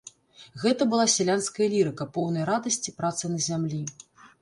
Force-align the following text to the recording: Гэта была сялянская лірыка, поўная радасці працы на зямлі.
Гэта 0.63 0.87
была 0.93 1.05
сялянская 1.17 1.69
лірыка, 1.75 2.03
поўная 2.17 2.45
радасці 2.53 2.97
працы 3.01 3.23
на 3.37 3.47
зямлі. 3.53 3.83